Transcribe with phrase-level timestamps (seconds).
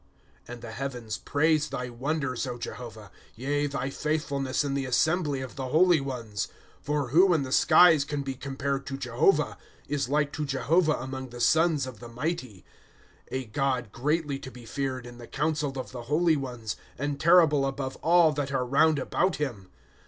[0.47, 5.57] ^ And tho heavens praise thy wonders, Jehovah, Yea, thy fiiithfiilneas in the assembly of
[5.57, 6.47] the holy ones."
[6.81, 11.29] For who in the skies can be compared to Jehovah, Is like to Jehovah among
[11.29, 12.65] the sons of the mighty;'
[13.31, 17.63] A God greatly to be feared in the council of the holy ones, And terrible
[17.63, 19.69] above all that are round about him?